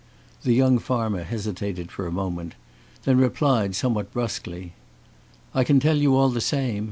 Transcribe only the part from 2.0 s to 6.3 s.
a moment, then replied, somewhat brusquely: "I can tell you, all